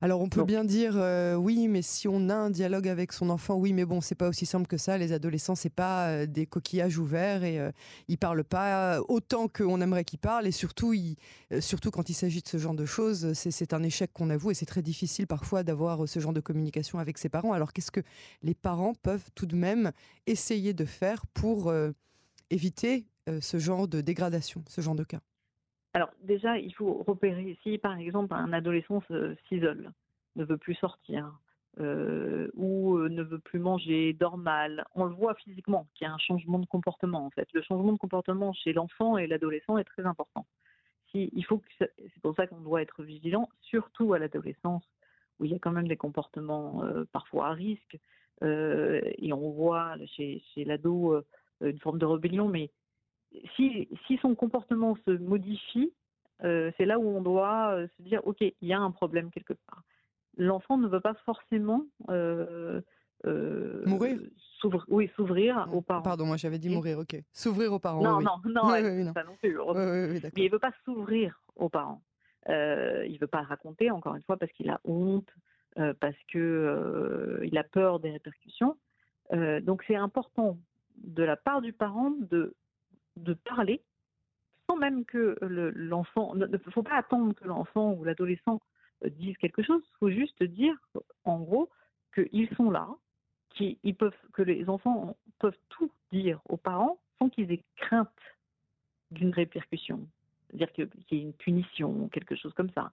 Alors 0.00 0.20
on 0.20 0.28
peut 0.28 0.44
bien 0.44 0.64
dire 0.64 0.94
euh, 0.96 1.34
oui, 1.34 1.66
mais 1.66 1.80
si 1.80 2.08
on 2.08 2.28
a 2.28 2.34
un 2.34 2.50
dialogue 2.50 2.88
avec 2.88 3.10
son 3.12 3.30
enfant, 3.30 3.54
oui, 3.54 3.72
mais 3.72 3.86
bon, 3.86 4.02
c'est 4.02 4.14
pas 4.14 4.28
aussi 4.28 4.44
simple 4.44 4.66
que 4.66 4.76
ça. 4.76 4.98
Les 4.98 5.12
adolescents, 5.12 5.54
c'est 5.54 5.72
pas 5.72 6.08
euh, 6.08 6.26
des 6.26 6.44
coquillages 6.44 6.98
ouverts 6.98 7.42
et 7.42 7.58
euh, 7.58 7.70
ils 8.08 8.18
parlent 8.18 8.44
pas 8.44 9.00
autant 9.08 9.48
qu'on 9.48 9.80
aimerait 9.80 10.04
qu'ils 10.04 10.18
parlent. 10.18 10.46
Et 10.46 10.52
surtout, 10.52 10.94
surtout 11.60 11.90
quand 11.90 12.10
il 12.10 12.14
s'agit 12.14 12.42
de 12.42 12.48
ce 12.48 12.58
genre 12.58 12.74
de 12.74 12.84
choses, 12.84 13.32
c'est 13.32 13.72
un 13.72 13.82
échec 13.82 14.12
qu'on 14.12 14.28
avoue 14.28 14.50
et 14.50 14.54
c'est 14.54 14.66
très 14.66 14.82
difficile 14.82 15.26
parfois 15.26 15.62
d'avoir 15.62 16.06
ce 16.06 16.20
genre 16.20 16.34
de 16.34 16.40
communication 16.40 16.98
avec 16.98 17.16
ses 17.16 17.30
parents. 17.30 17.52
Alors 17.52 17.72
qu'est-ce 17.72 17.90
que 17.90 18.02
les 18.42 18.54
parents 18.54 18.94
peuvent 18.94 19.30
tout 19.34 19.46
de 19.46 19.56
même 19.56 19.92
essayer 20.26 20.74
de 20.74 20.84
faire 20.84 21.24
pour 21.28 21.72
éviter 22.50 22.96
euh, 22.96 23.13
ce 23.40 23.58
genre 23.58 23.88
de 23.88 24.00
dégradation, 24.00 24.62
ce 24.68 24.80
genre 24.80 24.94
de 24.94 25.04
cas? 25.04 25.20
Alors 25.94 26.10
déjà, 26.22 26.58
il 26.58 26.74
faut 26.74 27.04
repérer 27.06 27.56
si 27.62 27.78
par 27.78 27.96
exemple 27.98 28.34
un 28.34 28.52
adolescent 28.52 29.02
s'isole, 29.48 29.92
ne 30.36 30.44
veut 30.44 30.58
plus 30.58 30.74
sortir, 30.74 31.38
euh, 31.80 32.48
ou 32.54 32.98
euh, 32.98 33.08
ne 33.08 33.22
veut 33.22 33.40
plus 33.40 33.58
manger, 33.58 34.12
dort 34.12 34.38
mal, 34.38 34.84
on 34.94 35.06
le 35.06 35.14
voit 35.14 35.34
physiquement 35.34 35.88
qu'il 35.94 36.06
y 36.06 36.08
a 36.08 36.14
un 36.14 36.18
changement 36.18 36.60
de 36.60 36.66
comportement 36.66 37.26
en 37.26 37.30
fait. 37.30 37.48
Le 37.52 37.62
changement 37.62 37.92
de 37.92 37.98
comportement 37.98 38.52
chez 38.52 38.72
l'enfant 38.72 39.18
et 39.18 39.26
l'adolescent 39.26 39.78
est 39.78 39.84
très 39.84 40.04
important. 40.04 40.46
Si, 41.10 41.30
il 41.32 41.44
faut 41.44 41.62
c'est 41.78 42.20
pour 42.22 42.34
ça 42.36 42.46
qu'on 42.46 42.60
doit 42.60 42.82
être 42.82 43.02
vigilant, 43.02 43.48
surtout 43.60 44.14
à 44.14 44.18
l'adolescence 44.18 44.84
où 45.40 45.46
il 45.46 45.50
y 45.50 45.54
a 45.54 45.58
quand 45.58 45.72
même 45.72 45.88
des 45.88 45.96
comportements 45.96 46.82
parfois 47.10 47.48
à 47.48 47.52
risque 47.54 47.98
et 48.42 49.32
on 49.32 49.50
voit 49.50 49.96
chez, 50.16 50.42
chez 50.54 50.64
l'ado 50.64 51.20
une 51.60 51.78
forme 51.80 51.98
de 51.98 52.06
rébellion, 52.06 52.48
mais 52.48 52.70
si, 53.56 53.88
si 54.06 54.16
son 54.18 54.34
comportement 54.34 54.96
se 55.04 55.10
modifie, 55.10 55.92
euh, 56.42 56.70
c'est 56.76 56.84
là 56.84 56.98
où 56.98 57.08
on 57.08 57.22
doit 57.22 57.74
euh, 57.74 57.86
se 57.96 58.02
dire, 58.02 58.20
OK, 58.26 58.40
il 58.40 58.54
y 58.60 58.72
a 58.72 58.78
un 58.78 58.90
problème 58.90 59.30
quelque 59.30 59.54
part. 59.54 59.82
L'enfant 60.36 60.78
ne 60.78 60.88
veut 60.88 61.00
pas 61.00 61.14
forcément 61.24 61.84
euh, 62.10 62.80
mourir. 63.24 64.18
oui, 64.88 65.10
s'ouvrir 65.14 65.68
aux 65.72 65.80
parents. 65.80 66.02
Pardon, 66.02 66.26
moi 66.26 66.36
j'avais 66.36 66.58
dit 66.58 66.68
mourir, 66.68 66.98
ok. 66.98 67.22
S'ouvrir 67.32 67.72
aux 67.72 67.78
parents. 67.78 68.02
Non, 68.02 68.20
non, 68.20 68.38
non, 68.44 68.62
non. 69.04 69.12
pas 69.12 69.24
non 69.24 69.36
plus. 69.36 69.56
Mais 69.56 70.42
il 70.42 70.46
ne 70.46 70.50
veut 70.50 70.58
pas 70.58 70.72
s'ouvrir 70.84 71.40
aux 71.54 71.68
parents. 71.68 72.02
il 72.48 72.52
ne 72.52 73.18
veut 73.20 73.28
pas 73.28 73.42
raconter, 73.42 73.90
encore 73.90 74.16
une 74.16 74.22
fois, 74.22 74.36
parce 74.36 74.50
qu'il 74.52 74.68
a 74.70 74.80
honte, 74.84 75.32
parce 75.76 76.16
qu'il 76.30 77.40
il 77.44 77.56
a 77.56 77.64
peur 77.64 78.00
des 78.00 78.10
répercussions. 78.10 78.76
donc 79.62 79.84
c'est 79.86 79.96
important 79.96 80.58
de 80.96 81.22
la 81.22 81.36
part 81.36 81.62
du 81.62 81.72
parent 81.72 82.10
de 82.10 82.54
de 83.16 83.34
parler 83.34 83.82
sans 84.68 84.76
même 84.76 85.04
que 85.04 85.36
l'enfant. 85.42 86.34
il 86.34 86.40
ne 86.50 86.58
faut 86.70 86.82
pas 86.82 86.96
attendre 86.96 87.34
que 87.34 87.46
l'enfant 87.46 87.92
ou 87.92 88.04
l'adolescent 88.04 88.60
euh, 89.04 89.10
dise 89.10 89.36
quelque 89.38 89.62
chose. 89.62 89.82
Il 89.84 89.98
faut 89.98 90.10
juste 90.10 90.42
dire, 90.42 90.74
en 91.24 91.40
gros, 91.40 91.68
qu'ils 92.14 92.48
sont 92.56 92.70
là, 92.70 92.88
qu'ils 93.50 93.94
peuvent, 93.94 94.14
que 94.32 94.42
les 94.42 94.68
enfants 94.68 95.16
peuvent 95.38 95.58
tout 95.68 95.90
dire 96.12 96.40
aux 96.48 96.56
parents 96.56 96.98
sans 97.18 97.28
qu'ils 97.28 97.52
aient 97.52 97.62
crainte 97.76 98.08
d'une 99.10 99.30
répercussion, 99.30 100.00
c'est-à-dire 100.48 100.72
qu'il 100.72 100.88
y 101.10 101.16
ait 101.20 101.22
une 101.22 101.32
punition, 101.32 102.08
quelque 102.08 102.34
chose 102.34 102.52
comme 102.54 102.70
ça. 102.70 102.90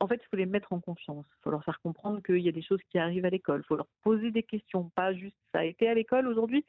en 0.00 0.08
fait, 0.08 0.20
il 0.22 0.26
faut 0.30 0.36
les 0.36 0.46
mettre 0.46 0.72
en 0.72 0.80
confiance. 0.80 1.26
Il 1.38 1.42
faut 1.42 1.50
leur 1.50 1.64
faire 1.64 1.80
comprendre 1.80 2.22
qu'il 2.22 2.38
y 2.38 2.48
a 2.48 2.52
des 2.52 2.62
choses 2.62 2.80
qui 2.90 2.98
arrivent 2.98 3.26
à 3.26 3.30
l'école. 3.30 3.60
Il 3.62 3.66
faut 3.66 3.76
leur 3.76 3.88
poser 4.02 4.30
des 4.30 4.42
questions, 4.42 4.88
pas 4.90 5.12
juste 5.12 5.36
ça 5.52 5.58
a 5.58 5.64
été 5.64 5.88
à 5.88 5.94
l'école 5.94 6.26
aujourd'hui. 6.26 6.64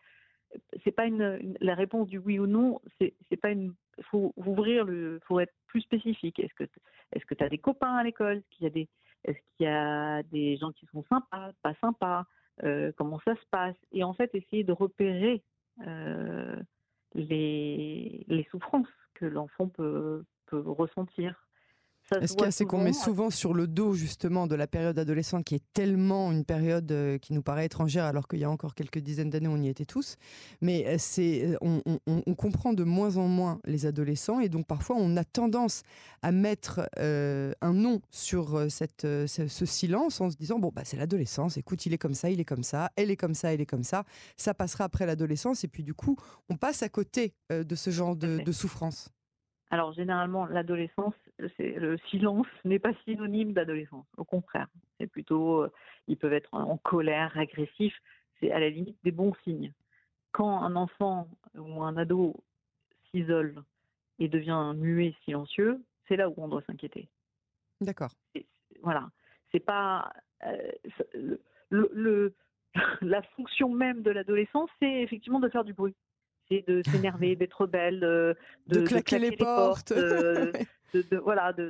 C'est 0.83 0.91
pas 0.91 1.05
une, 1.05 1.55
la 1.59 1.75
réponse 1.75 2.07
du 2.07 2.17
oui 2.17 2.39
ou 2.39 2.47
non. 2.47 2.79
C'est 2.99 3.37
pas 3.37 3.51
une. 3.51 3.73
Faut 4.03 4.33
ouvrir 4.37 4.85
le. 4.85 5.19
Faut 5.25 5.39
être 5.39 5.53
plus 5.67 5.81
spécifique. 5.81 6.39
Est-ce 6.39 6.53
que 6.53 6.63
est-ce 7.11 7.25
que 7.25 7.43
as 7.43 7.49
des 7.49 7.57
copains 7.57 7.95
à 7.95 8.03
l'école? 8.03 8.37
Est-ce 8.37 8.49
qu'il 8.49 8.63
y 8.63 8.67
a 8.67 8.71
des 8.71 8.87
est-ce 9.25 9.37
qu'il 9.57 9.65
y 9.65 9.69
a 9.69 10.23
des 10.23 10.55
gens 10.57 10.71
qui 10.71 10.85
sont 10.87 11.03
sympas, 11.09 11.51
pas 11.63 11.73
sympas? 11.81 12.25
Euh, 12.63 12.91
Comment 12.95 13.19
ça 13.25 13.35
se 13.35 13.45
passe? 13.49 13.75
Et 13.91 14.03
en 14.03 14.13
fait, 14.13 14.33
essayer 14.35 14.63
de 14.63 14.71
repérer 14.71 15.43
euh, 15.85 16.61
les, 17.13 18.23
les 18.27 18.43
souffrances 18.51 18.87
que 19.15 19.25
l'enfant 19.25 19.67
peut, 19.67 20.23
peut 20.45 20.59
ressentir 20.59 21.44
ce 22.11 22.33
qu'il 22.33 22.41
y 22.41 22.45
a, 22.45 22.51
c'est 22.51 22.65
qu'on 22.65 22.81
met 22.81 22.93
souvent 22.93 23.29
sur 23.29 23.53
le 23.53 23.67
dos 23.67 23.93
justement 23.93 24.47
de 24.47 24.55
la 24.55 24.67
période 24.67 24.97
adolescente 24.99 25.43
qui 25.43 25.55
est 25.55 25.63
tellement 25.73 26.31
une 26.31 26.45
période 26.45 26.91
euh, 26.91 27.17
qui 27.17 27.33
nous 27.33 27.41
paraît 27.41 27.65
étrangère 27.65 28.05
alors 28.05 28.27
qu'il 28.27 28.39
y 28.39 28.43
a 28.43 28.49
encore 28.49 28.75
quelques 28.75 28.99
dizaines 28.99 29.29
d'années 29.29 29.47
on 29.47 29.57
y 29.57 29.69
était 29.69 29.85
tous. 29.85 30.17
Mais 30.61 30.85
euh, 30.87 30.95
c'est, 30.99 31.45
euh, 31.45 31.57
on, 31.61 32.35
comprend 32.35 32.73
de 32.73 32.83
moins 32.83 33.17
en 33.17 33.27
moins 33.27 33.59
les 33.65 33.85
adolescents 33.85 34.39
et 34.39 34.49
donc 34.49 34.67
parfois 34.67 34.95
on 34.99 35.17
a 35.17 35.23
tendance 35.23 35.83
à 36.21 36.31
mettre 36.31 36.87
un 36.97 37.73
nom 37.73 38.01
sur 38.09 38.69
cette, 38.69 39.01
ce, 39.01 39.65
silence 39.65 40.21
en 40.21 40.29
se 40.29 40.35
disant 40.35 40.59
bon 40.59 40.71
bah 40.73 40.81
c'est 40.83 40.97
l'adolescence, 40.97 41.57
écoute 41.57 41.85
il 41.85 41.93
est 41.93 41.97
comme 41.97 42.13
ça, 42.13 42.29
il 42.29 42.39
est 42.39 42.45
comme 42.45 42.63
ça, 42.63 42.91
elle 42.95 43.09
est 43.09 43.15
comme 43.15 43.33
ça, 43.33 43.53
elle 43.53 43.61
est 43.61 43.65
comme 43.65 43.83
ça, 43.83 44.03
ça 44.35 44.53
passera 44.53 44.83
après 44.83 45.05
l'adolescence 45.05 45.63
et 45.63 45.67
puis 45.67 45.83
du 45.83 45.93
coup 45.93 46.17
on 46.49 46.57
passe 46.57 46.83
à 46.83 46.89
côté 46.89 47.33
de 47.49 47.75
ce 47.75 47.89
genre 47.89 48.15
de, 48.15 48.39
de 48.39 48.51
souffrance. 48.51 49.09
Alors 49.71 49.93
généralement, 49.93 50.45
l'adolescence, 50.45 51.15
le 51.37 51.97
silence 52.09 52.47
n'est 52.63 52.79
pas 52.79 52.93
synonyme 53.03 53.53
d'adolescence. 53.53 54.05
Au 54.17 54.23
contraire, 54.23 54.67
c'est 54.99 55.07
plutôt, 55.07 55.63
euh, 55.63 55.71
ils 56.07 56.17
peuvent 56.17 56.33
être 56.33 56.53
en 56.53 56.77
colère, 56.77 57.37
agressifs. 57.37 57.97
C'est 58.39 58.51
à 58.51 58.59
la 58.59 58.69
limite 58.69 58.97
des 59.03 59.11
bons 59.11 59.33
signes. 59.43 59.73
Quand 60.31 60.61
un 60.61 60.75
enfant 60.75 61.27
ou 61.55 61.83
un 61.83 61.97
ado 61.97 62.35
s'isole 63.11 63.63
et 64.19 64.27
devient 64.27 64.73
muet, 64.75 65.15
silencieux, 65.23 65.81
c'est 66.07 66.15
là 66.15 66.29
où 66.29 66.33
on 66.37 66.47
doit 66.47 66.61
s'inquiéter. 66.63 67.07
D'accord. 67.81 68.11
Voilà. 68.81 69.09
C'est 69.51 69.59
pas 69.59 70.11
euh, 70.45 70.71
le, 71.69 72.33
la 73.01 73.21
fonction 73.21 73.69
même 73.69 74.01
de 74.01 74.11
l'adolescence, 74.11 74.69
c'est 74.79 75.01
effectivement 75.01 75.39
de 75.39 75.49
faire 75.49 75.63
du 75.63 75.73
bruit 75.73 75.95
c'est 76.49 76.67
de 76.67 76.81
s'énerver, 76.83 77.35
d'être 77.35 77.67
belle, 77.67 77.99
de, 77.99 78.35
de, 78.67 78.81
claquer, 78.81 79.19
les, 79.19 79.31
portes, 79.35 79.91
euh, 79.91 80.51
de, 80.93 81.17
voilà, 81.17 81.53
de, 81.53 81.69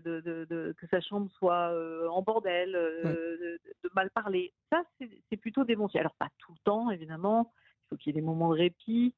que 0.78 0.88
sa 0.88 1.02
chambre 1.02 1.30
soit 1.38 1.72
euh, 1.72 2.08
en 2.10 2.22
bordel, 2.22 2.76
euh, 2.76 3.58
de, 3.84 3.90
mal 3.96 4.10
parler. 4.12 4.54
Ça, 4.72 4.84
c'est 5.30 5.38
plutôt 5.38 5.64
dénoncé. 5.64 6.00
Alors 6.00 6.16
pas 6.16 6.30
tout 6.40 6.52
le 6.52 6.60
temps, 6.64 6.92
évidemment. 6.92 7.54
Il 7.58 7.88
faut 7.90 7.98
qu'il 7.98 8.16
y 8.16 8.18
ait 8.18 8.22
des 8.22 8.26
moments 8.26 8.50
de 8.50 8.58
répit. 8.58 9.14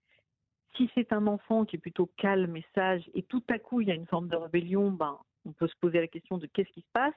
Si 0.76 0.90
c'est 0.94 1.12
un 1.14 1.26
enfant 1.26 1.66
qui 1.66 1.78
est 1.78 1.80
plutôt 1.80 2.12
calme 2.18 2.56
et 2.56 2.66
sage, 2.76 3.10
et 3.14 3.24
tout 3.24 3.44
à 3.50 3.58
coup 3.58 3.82
il 3.82 3.88
y 3.88 3.92
a 3.92 3.96
une 3.96 4.06
forme 4.06 4.28
de 4.28 4.36
rébellion, 4.36 4.92
ben, 4.92 5.18
on 5.46 5.54
peut 5.54 5.68
se 5.68 5.76
poser 5.80 6.00
la 6.00 6.08
question 6.08 6.38
de 6.38 6.46
qu'est-ce 6.48 6.70
qui 6.72 6.82
se 6.82 6.92
passe. 6.94 7.16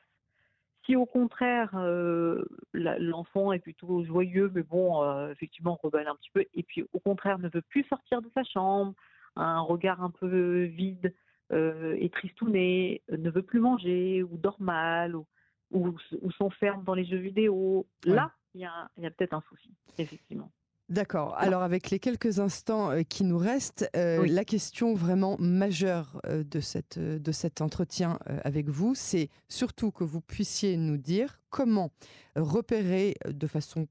Si 0.90 0.96
au 0.96 1.06
contraire, 1.06 1.70
euh, 1.76 2.42
l'enfant 2.72 3.52
est 3.52 3.60
plutôt 3.60 4.02
joyeux, 4.02 4.50
mais 4.52 4.64
bon, 4.64 5.04
euh, 5.04 5.30
effectivement, 5.30 5.78
rebelle 5.80 6.08
un 6.08 6.16
petit 6.16 6.30
peu, 6.34 6.44
et 6.52 6.64
puis 6.64 6.84
au 6.92 6.98
contraire 6.98 7.38
ne 7.38 7.48
veut 7.48 7.62
plus 7.62 7.84
sortir 7.84 8.20
de 8.20 8.28
sa 8.34 8.42
chambre, 8.42 8.94
un 9.36 9.60
regard 9.60 10.02
un 10.02 10.10
peu 10.10 10.64
vide 10.64 11.14
euh, 11.52 11.94
et 12.00 12.10
tristouné, 12.10 13.02
ne 13.08 13.30
veut 13.30 13.44
plus 13.44 13.60
manger, 13.60 14.24
ou 14.24 14.36
dort 14.36 14.60
mal, 14.60 15.14
ou, 15.14 15.24
ou, 15.70 16.30
s'enferme 16.32 16.82
dans 16.82 16.94
les 16.94 17.04
jeux 17.04 17.18
vidéo, 17.18 17.86
là, 18.04 18.32
il 18.56 18.62
y 18.62 18.64
a 18.64 19.10
peut-être 19.12 19.34
un 19.34 19.44
souci, 19.48 19.72
effectivement. 19.96 20.50
D'accord. 20.90 21.36
Alors 21.38 21.62
avec 21.62 21.90
les 21.90 22.00
quelques 22.00 22.40
instants 22.40 22.90
euh, 22.90 23.02
qui 23.02 23.22
nous 23.22 23.38
restent, 23.38 23.88
euh, 23.94 24.26
la 24.26 24.44
question 24.44 24.94
vraiment 24.94 25.36
majeure 25.38 26.20
euh, 26.26 26.42
de, 26.42 26.58
cette, 26.58 26.98
de 26.98 27.32
cet 27.32 27.60
entretien 27.60 28.18
avec 28.42 28.68
vous, 28.68 28.96
c'est 28.96 29.28
surtout 29.48 29.92
que 29.92 30.02
vous 30.02 30.20
puissiez 30.20 30.76
nous 30.76 30.96
dire 30.96 31.40
comment 31.48 31.92
repérer 32.34 33.14
de 33.24 33.46
façon 33.46 33.86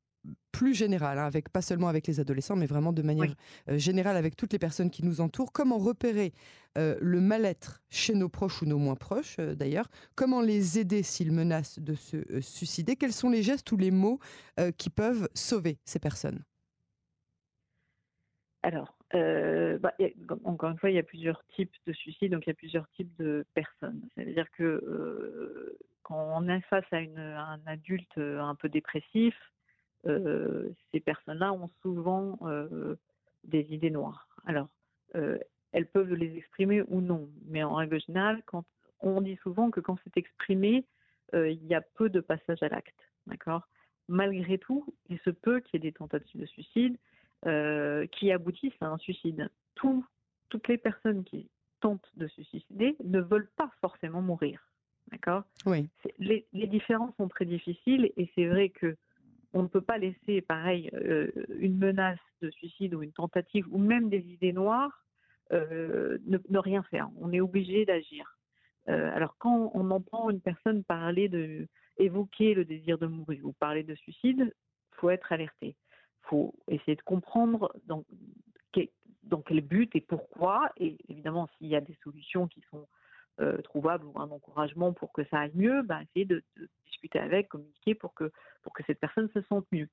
plus 0.52 0.74
générale, 0.74 1.20
hein, 1.20 1.26
avec 1.26 1.48
pas 1.48 1.62
seulement 1.62 1.88
avec 1.88 2.06
les 2.06 2.20
adolescents, 2.20 2.58
mais 2.58 2.66
vraiment 2.66 2.92
de 2.92 3.02
manière 3.02 3.34
générale 3.70 4.18
avec 4.18 4.36
toutes 4.36 4.52
les 4.52 4.60
personnes 4.60 4.90
qui 4.90 5.06
nous 5.06 5.22
entourent, 5.22 5.54
comment 5.54 5.78
repérer 5.78 6.34
le 6.76 7.22
mal-être 7.22 7.82
chez 7.90 8.14
nos 8.14 8.28
proches 8.28 8.62
ou 8.62 8.66
nos 8.66 8.78
moins 8.78 8.96
proches 8.96 9.38
d'ailleurs, 9.38 9.88
comment 10.16 10.42
les 10.42 10.78
aider 10.78 11.04
s'ils 11.04 11.32
menacent 11.32 11.80
de 11.80 11.96
se 11.96 12.18
suicider, 12.42 12.98
quels 12.98 13.14
sont 13.14 13.30
les 13.30 13.44
gestes 13.44 13.72
ou 13.72 13.78
les 13.78 13.92
mots 13.92 14.20
qui 14.78 14.90
peuvent 14.90 15.30
sauver 15.34 15.80
ces 15.86 16.00
personnes? 16.00 16.44
Alors, 18.62 18.98
euh, 19.16 19.78
bah, 19.80 19.94
encore 20.44 20.72
une 20.72 20.78
fois, 20.78 20.90
il 20.90 20.96
y 20.96 21.00
a 21.00 21.04
plusieurs 21.04 21.44
types 21.56 21.76
de 21.88 21.94
suicides, 21.94 22.32
donc 22.32 22.46
il 22.46 22.50
y 22.50 22.52
a 22.52 22.56
plusieurs 22.56 22.90
types 22.92 23.16
de 23.18 23.46
personnes. 23.54 24.02
C'est-à-dire 24.14 24.50
que 24.52 24.64
euh, 24.64 25.78
quand 26.04 26.32
on 26.36 26.48
est 26.50 26.62
face 26.62 26.86
à, 26.92 26.98
un 26.98 27.60
adulte 27.66 28.18
euh, 28.18 28.40
un 28.40 28.56
peu 28.56 28.70
dépressif, 28.70 29.36
ces 30.06 31.00
personnes-là 31.02 31.52
ont 31.52 31.70
souvent 31.82 32.40
des 33.44 33.68
idées 33.70 33.90
noires. 33.90 34.30
Alors, 34.46 34.70
elles 35.14 35.88
peuvent 35.92 36.14
les 36.14 36.38
exprimer 36.38 36.84
ou 36.88 37.02
non, 37.02 37.28
mais 37.48 37.64
en 37.64 37.76
règle 37.76 38.00
générale, 38.00 38.42
quand 38.46 38.64
on 39.02 39.20
dit 39.20 39.36
souvent 39.44 39.72
que 39.72 39.82
quand 39.82 39.98
c'est 40.06 40.16
exprimé, 40.16 40.86
il 41.34 41.66
y 41.66 41.76
a 41.76 41.82
peu 41.82 42.10
de 42.10 42.22
passage 42.22 42.64
à 42.64 42.70
l'acte. 42.70 42.96
D'accord? 43.28 43.68
Malgré 44.08 44.58
tout, 44.58 44.86
il 45.10 45.20
se 45.20 45.32
peut 45.32 45.60
qu'il 45.60 45.84
y 45.84 45.86
ait 45.86 45.92
des 45.92 45.98
tentatives 45.98 46.40
de 46.40 46.46
suicide 46.46 46.98
euh, 47.46 48.06
qui 48.08 48.34
aboutissent 48.34 48.82
à 48.82 48.88
un 48.88 48.98
suicide. 48.98 49.50
toutes 49.76 50.68
les 50.68 50.78
personnes 50.78 51.24
qui 51.24 51.50
tentent 51.80 52.12
de 52.18 52.28
se 52.28 52.44
suicider 52.44 52.98
ne 53.04 53.22
veulent 53.22 53.50
pas 53.56 53.72
forcément 53.80 54.22
mourir. 54.22 54.60
D'accord? 55.10 55.44
Oui. 55.66 55.88
Les, 56.18 56.46
différences 56.52 57.16
sont 57.16 57.30
très 57.30 57.46
difficiles 57.46 58.12
et 58.18 58.30
c'est 58.36 58.46
vrai 58.46 58.68
que 58.68 58.98
on 59.54 59.64
ne 59.64 59.68
peut 59.68 59.82
pas 59.82 59.98
laisser, 59.98 60.42
pareil, 60.42 60.90
euh, 60.94 61.32
une 61.58 61.78
menace 61.78 62.20
de 62.42 62.52
suicide 62.52 62.94
ou 62.94 63.04
une 63.04 63.14
tentative 63.14 63.66
ou 63.72 63.78
même 63.78 64.10
des 64.10 64.20
idées 64.20 64.54
noires 64.54 65.06
euh, 65.54 66.18
ne, 66.26 66.58
rien 66.58 66.84
faire. 66.84 67.10
On 67.22 67.32
est 67.32 67.40
obligé 67.40 67.86
d'agir. 67.86 68.38
alors 68.88 69.38
quand 69.38 69.72
on 69.74 69.92
entend 69.92 70.30
une 70.30 70.42
personne 70.42 70.84
parler 70.84 71.30
de 71.30 71.68
évoquer 71.98 72.54
le 72.54 72.66
désir 72.66 72.98
de 72.98 73.08
mourir 73.08 73.46
ou 73.46 73.54
parler 73.54 73.84
de 73.84 73.96
suicide, 73.96 74.54
faut 74.92 75.10
être 75.10 75.32
alerté 75.32 75.78
faut 76.30 76.54
essayer 76.68 76.96
de 76.96 77.02
comprendre 77.02 77.74
dans, 77.86 78.04
dans 79.24 79.42
quel 79.42 79.62
but 79.62 79.96
et 79.96 80.02
pourquoi. 80.02 80.72
Et 80.78 80.98
évidemment, 81.08 81.48
s'il 81.58 81.68
y 81.68 81.76
a 81.76 81.82
des 81.82 81.98
solutions 82.04 82.48
qui 82.48 82.62
sont 82.72 82.88
euh, 83.40 83.58
trouvables 83.62 84.06
ou 84.06 84.20
un 84.20 84.30
encouragement 84.30 84.94
pour 84.94 85.14
que 85.14 85.24
ça 85.26 85.40
aille 85.40 85.52
mieux, 85.56 85.82
ben, 85.82 86.02
essayer 86.02 86.26
de, 86.26 86.44
discuter 86.86 87.20
avec, 87.20 87.50
communiquer 87.50 87.96
pour 87.96 88.14
que, 88.14 88.32
pour 88.64 88.74
que 88.74 88.84
cette 88.86 89.00
personne 89.00 89.30
se 89.30 89.42
sente 89.44 89.66
mieux. 89.72 89.90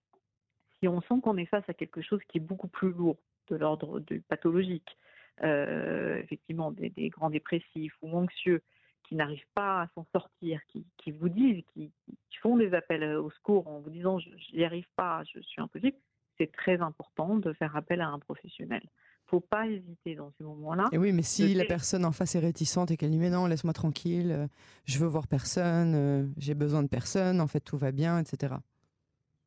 Si 0.79 0.89
on 0.89 1.01
sent 1.03 1.21
qu'on 1.23 1.37
est 1.37 1.47
face 1.47 1.69
à 1.69 1.75
quelque 1.75 2.03
chose 2.03 2.21
qui 2.29 2.39
est 2.39 2.41
beaucoup 2.41 2.69
plus 2.69 2.93
lourd, 2.93 3.17
de 3.49 3.57
l'ordre 3.57 4.03
pathologique, 4.29 4.99
euh, 5.45 6.17
effectivement 6.17 6.73
des, 6.73 6.91
grands 7.11 7.31
dépressifs 7.31 7.95
ou 8.03 8.17
anxieux 8.17 8.63
qui 9.05 9.15
n'arrivent 9.15 9.47
pas 9.55 9.83
à 9.83 9.89
s'en 9.95 10.05
sortir, 10.13 10.61
qui, 10.67 10.85
qui 10.97 11.13
vous 11.13 11.29
disent, 11.29 11.63
qui, 11.73 11.93
qui, 12.07 12.39
font 12.39 12.57
des 12.57 12.75
appels 12.75 13.05
au 13.17 13.31
secours 13.31 13.69
en 13.69 13.79
vous 13.79 13.91
disant 13.91 14.19
je 14.19 14.31
n'y 14.57 14.65
arrive 14.65 14.89
pas, 14.97 15.23
je 15.33 15.39
suis 15.41 15.61
impossible, 15.61 15.97
c'est 16.39 16.53
très 16.53 16.81
important 16.81 17.37
de 17.37 17.53
faire 17.53 17.77
appel 17.77 18.01
à 18.01 18.09
un 18.09 18.19
professionnel. 18.19 18.83
Il 18.83 19.35
ne 19.37 19.41
faut 19.41 19.41
pas 19.41 19.67
hésiter 19.67 20.15
dans 20.15 20.31
ces 20.39 20.45
moments-là. 20.45 20.87
Et 20.93 20.99
oui, 20.99 21.13
mais 21.13 21.23
si 21.23 21.53
la 21.55 21.65
personne 21.65 22.05
en 22.05 22.13
face 22.13 22.37
est 22.37 22.41
réticente 22.41 22.91
et 22.91 22.97
qu'elle 22.97 23.11
dit 23.11 23.19
mais 23.19 23.31
non, 23.31 23.47
laisse-moi 23.47 23.73
tranquille, 23.73 24.31
euh, 24.31 24.47
je 24.85 24.99
veux 24.99 25.07
voir 25.07 25.27
personne, 25.27 25.95
euh, 25.95 26.27
j'ai 26.37 26.55
besoin 26.55 26.83
de 26.83 26.89
personne, 26.89 27.41
en 27.41 27.47
fait 27.49 27.61
tout 27.61 27.77
va 27.77 27.91
bien, 27.91 28.21
etc. 28.21 28.55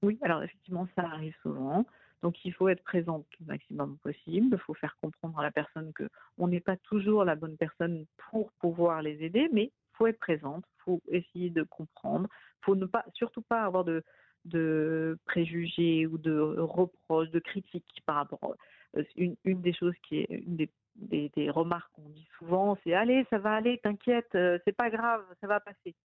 Oui, 0.02 0.18
alors 0.22 0.44
effectivement, 0.44 0.88
ça 0.96 1.04
arrive 1.04 1.36
souvent. 1.42 1.86
Donc 2.22 2.44
il 2.44 2.54
faut 2.54 2.68
être 2.68 2.84
présente 2.84 3.26
le 3.40 3.46
maximum 3.46 3.98
possible. 4.00 4.48
Il 4.52 4.60
faut 4.60 4.74
faire 4.74 4.98
comprendre 5.02 5.40
à 5.40 5.44
la 5.44 5.52
personne 5.52 5.94
que 5.94 6.10
on 6.38 6.48
n'est 6.48 6.60
pas 6.60 6.76
toujours 6.78 7.24
la 7.24 7.36
bonne 7.36 7.56
personne 7.56 8.06
pour 8.30 8.52
pouvoir 8.54 9.02
les 9.02 9.24
aider, 9.24 9.48
mais 9.54 9.64
il 9.64 9.98
faut 9.98 10.08
être 10.08 10.20
présente. 10.20 10.66
Il 10.68 10.84
faut 10.84 11.02
essayer 11.10 11.50
de 11.50 11.64
comprendre. 11.64 12.28
Il 12.62 12.66
faut 12.66 12.76
ne 12.76 12.86
pas, 12.86 13.06
surtout 13.14 13.42
pas 13.42 13.64
avoir 13.64 13.86
de, 13.86 14.04
de 14.46 15.18
préjugés 15.26 16.06
ou 16.08 16.18
de 16.18 16.40
reproches, 16.40 17.30
de 17.30 17.40
critiques 17.40 18.02
par 18.06 18.16
rapport. 18.16 18.56
Euh, 18.98 19.04
une, 19.16 19.62
des 19.62 19.74
choses 19.74 19.96
qui 20.08 20.20
est 20.20 20.28
une 20.30 20.56
des, 20.96 21.30
des, 21.36 21.50
remarques 21.50 21.92
qu'on 21.94 22.10
dit 22.10 22.28
souvent, 22.38 22.78
c'est 22.84 22.94
allez, 22.94 23.26
ça 23.30 23.38
va 23.38 23.54
aller, 23.54 23.78
t'inquiète, 23.80 24.34
euh, 24.36 24.58
c'est 24.66 24.76
pas 24.76 24.90
grave, 24.90 25.24
ça 25.42 25.48
va 25.48 25.60
passer. 25.60 25.96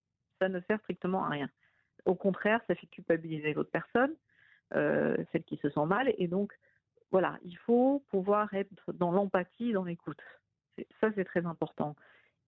Ça 0.40 0.48
ne 0.48 0.60
sert 0.60 0.78
strictement 0.80 1.24
à 1.24 1.28
rien. 1.28 1.48
Au 2.04 2.14
contraire, 2.14 2.60
ça 2.66 2.74
fait 2.74 2.86
culpabiliser 2.86 3.54
l'autre 3.54 3.70
personne, 3.70 4.14
euh, 4.74 5.16
celle 5.32 5.44
qui 5.44 5.56
se 5.56 5.70
sent 5.70 5.86
mal, 5.86 6.12
et 6.18 6.28
donc 6.28 6.52
voilà, 7.10 7.38
il 7.44 7.56
faut 7.58 8.04
pouvoir 8.10 8.52
être 8.54 8.92
dans 8.92 9.12
l'empathie, 9.12 9.72
dans 9.72 9.84
l'écoute. 9.84 10.20
Ça, 11.00 11.10
c'est 11.14 11.24
très 11.24 11.46
important. 11.46 11.94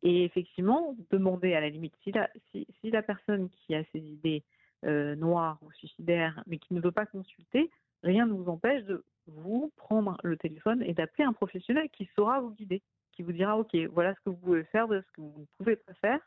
Et 0.03 0.25
effectivement, 0.25 0.97
demander 1.11 1.55
à 1.55 1.61
la 1.61 1.71
limite, 1.71 1.95
si 2.03 2.13
la, 2.13 2.29
si, 2.51 2.67
la 2.91 3.03
personne 3.03 3.49
qui 3.51 3.75
a 3.75 3.83
ses 3.93 4.01
idées 4.01 4.45
euh, 4.87 5.15
noires 5.17 5.59
ou 5.63 5.73
suicidaires, 5.73 6.43
mais 6.47 6.59
qui 6.59 6.75
ne 6.75 6.81
veut 6.81 6.93
pas 6.93 7.07
consulter, 7.07 7.71
rien 8.03 8.27
ne 8.27 8.33
vous 8.33 8.49
empêche 8.49 8.85
de 8.85 9.05
vous 9.27 9.73
prendre 9.77 10.17
le 10.23 10.37
téléphone 10.37 10.83
et 10.83 10.95
d'appeler 10.95 11.25
un 11.25 11.33
professionnel 11.33 11.89
qui 11.91 12.09
saura 12.15 12.41
vous 12.41 12.51
guider, 12.51 12.83
qui 13.13 13.23
vous 13.23 13.33
dira, 13.33 13.59
OK, 13.59 13.75
voilà 13.93 14.15
ce 14.15 14.21
que 14.21 14.31
vous 14.31 14.37
pouvez 14.37 14.65
faire, 14.65 14.87
voilà 14.87 15.03
ce 15.03 15.13
que 15.13 15.21
vous 15.21 15.41
ne 15.41 15.47
pouvez 15.59 15.77
pas 15.77 15.95
faire. 15.95 16.21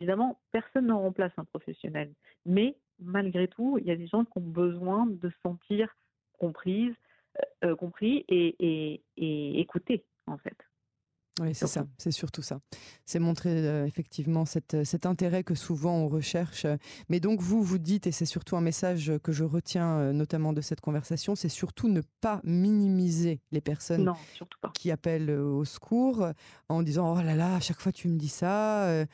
Évidemment, 0.00 0.40
personne 0.50 0.86
ne 0.86 0.92
remplace 0.92 1.32
un 1.36 1.44
professionnel, 1.44 2.12
mais 2.46 2.76
malgré 2.98 3.48
tout, 3.48 3.78
il 3.78 3.86
y 3.86 3.90
a 3.90 3.96
des 3.96 4.06
gens 4.06 4.24
qui 4.24 4.38
ont 4.38 4.40
besoin 4.40 5.06
de 5.06 5.28
se 5.28 5.36
sentir 5.42 5.94
comprises, 6.38 6.94
euh, 7.38 7.70
euh, 7.70 7.76
compris 7.76 8.24
et 8.28 9.00
écoutés, 9.60 10.04
en 10.26 10.38
fait. 10.38 10.56
Oui, 11.40 11.52
c'est 11.52 11.66
ça, 11.66 11.84
c'est 11.98 12.12
surtout 12.12 12.42
ça. 12.42 12.60
C'est 13.06 13.18
montrer 13.18 13.50
euh, 13.50 13.86
effectivement 13.86 14.44
cette, 14.44 14.84
cet 14.84 15.04
intérêt 15.04 15.42
que 15.42 15.56
souvent 15.56 15.96
on 15.96 16.08
recherche. 16.08 16.64
Mais 17.08 17.18
donc 17.18 17.40
vous, 17.40 17.60
vous 17.60 17.78
dites, 17.78 18.06
et 18.06 18.12
c'est 18.12 18.24
surtout 18.24 18.56
un 18.56 18.60
message 18.60 19.12
que 19.22 19.32
je 19.32 19.42
retiens 19.42 19.98
euh, 19.98 20.12
notamment 20.12 20.52
de 20.52 20.60
cette 20.60 20.80
conversation, 20.80 21.34
c'est 21.34 21.48
surtout 21.48 21.88
ne 21.88 22.02
pas 22.20 22.40
minimiser 22.44 23.40
les 23.50 23.60
personnes 23.60 24.12
qui 24.74 24.92
appellent 24.92 25.30
euh, 25.30 25.42
au 25.44 25.64
secours 25.64 26.28
en 26.68 26.82
disant⁇ 26.82 27.16
Oh 27.18 27.22
là 27.24 27.34
là, 27.34 27.56
à 27.56 27.60
chaque 27.60 27.80
fois 27.80 27.90
tu 27.90 28.08
me 28.08 28.16
dis 28.16 28.28
ça, 28.28 29.04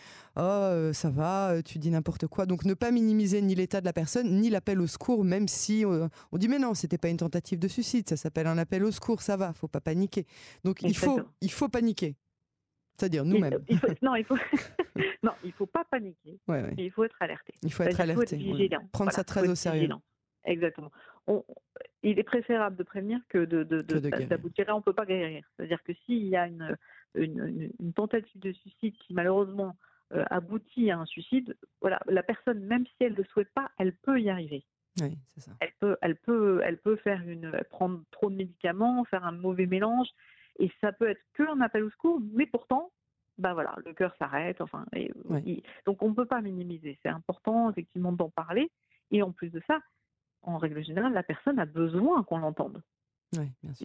oh 0.40 0.92
ça 0.92 1.11
va, 1.11 1.62
tu 1.62 1.78
dis 1.78 1.90
n'importe 1.90 2.26
quoi⁇ 2.26 2.44
Donc 2.47 2.64
ne 2.64 2.75
pas 2.75 2.90
minimiser 2.90 3.42
ni 3.42 3.54
l'état 3.54 3.80
de 3.80 3.87
la 3.87 3.92
personne, 3.92 4.40
ni 4.40 4.50
l'appel 4.50 4.80
au 4.80 4.87
secours, 4.87 5.25
même 5.25 5.49
si 5.49 5.85
on 5.87 6.38
dit⁇ 6.38 6.47
Mais 6.50 6.59
non, 6.59 6.75
c'était 6.75 6.99
pas 6.99 7.09
une 7.09 7.18
tentative 7.18 7.59
de 7.59 7.68
suicide, 7.68 8.09
ça 8.09 8.16
s'appelle 8.16 8.47
un 8.47 8.59
appel 8.59 8.85
au 8.85 8.90
secours, 8.90 9.23
ça 9.23 9.37
va, 9.37 9.52
faut 9.52 9.68
pas 9.68 9.80
paniquer. 9.80 10.26
Donc 10.64 10.82
il 10.82 10.97
faut, 10.97 11.20
il 11.40 11.50
faut 11.50 11.68
paniquer 11.68 12.16
c'est-à-dire 13.00 13.25
nous-mêmes. 13.25 13.59
non, 14.02 14.14
il 14.14 14.25
faut 14.25 14.37
non, 15.23 15.32
il 15.42 15.52
faut 15.52 15.66
pas 15.66 15.85
paniquer. 15.85 16.38
Il 16.76 16.90
faut 16.90 17.04
être 17.04 17.16
alerté. 17.20 17.54
Il 17.62 17.73
faut 17.73 17.82
être 17.82 18.00
alerté. 18.00 18.37
vigilant. 18.37 18.80
Prendre 18.92 19.12
ça 19.12 19.25
très 19.25 19.49
au 19.49 19.54
sérieux. 19.54 19.88
Exactement. 20.44 20.90
il 22.02 22.18
est 22.18 22.25
préférable 22.25 22.76
de 22.76 22.82
prévenir 22.82 23.20
que 23.28 23.44
de, 23.44 23.62
d'aboutir. 24.25 24.66
on 24.68 24.76
ne 24.76 24.82
peut 24.82 24.92
pas 24.92 25.06
guérir. 25.06 25.44
C'est-à-dire 25.56 25.82
que 25.82 25.92
s'il 26.04 26.26
y 26.26 26.37
a 26.37 26.47
une, 26.47 26.76
une, 27.14 27.92
tentative 27.94 28.40
de 28.40 28.52
suicide 28.52 28.94
qui 29.06 29.14
malheureusement 29.14 29.68
euh, 29.68 29.89
aboutit 30.31 30.90
à 30.90 30.99
un 30.99 31.07
suicide, 31.07 31.57
voilà, 31.81 32.00
la 32.07 32.23
personne, 32.23 32.61
même 32.61 32.87
si 32.87 32.95
elle 33.00 33.12
ne 33.12 33.19
le 33.19 33.25
souhaite 33.25 33.52
pas, 33.55 33.71
elle 33.79 33.95
peut 33.95 34.21
y 34.21 34.31
arriver. 34.31 34.64
Oui, 35.00 35.17
c'est 35.29 35.40
ça. 35.40 35.52
Elle 35.61 35.73
peut, 35.79 35.97
elle 36.02 36.17
peut, 36.17 36.61
elle 36.64 36.79
peut 36.79 36.97
faire 36.97 37.23
une, 37.26 37.52
prendre 37.71 38.02
trop 38.11 38.29
de 38.29 38.35
médicaments, 38.35 39.05
faire 39.05 39.25
un 39.25 39.33
mauvais 39.33 39.67
mélange, 39.67 40.09
et 40.59 40.71
ça 40.81 40.93
peut 40.93 41.09
être 41.09 41.23
qu'un 41.35 41.61
appel 41.61 41.85
au 41.85 41.90
secours, 41.90 42.21
mais 42.33 42.47
pourtant, 42.47 42.90
ben 43.38 43.55
voilà, 43.55 43.75
le 43.85 43.95
cœur 43.95 44.14
s'arrête. 44.19 44.61
Enfin, 44.61 44.85
donc 45.87 46.02
on 46.02 46.11
ne 46.11 46.14
peut 46.14 46.26
pas 46.26 46.40
minimiser. 46.40 46.99
C'est 47.02 47.09
important 47.09 47.71
effectivement 47.71 48.12
d'en 48.12 48.29
parler. 48.29 48.71
Et 49.11 49.23
en 49.23 49.33
plus 49.33 49.50
de 49.50 49.62
ça, 49.67 49.81
en 50.43 50.59
règle 50.59 50.85
générale, 50.85 51.12
la 51.12 51.23
personne 51.23 51.59
a 51.59 51.67
besoin 51.67 52.23
qu'on 52.25 52.38
l'entende. 52.38 52.83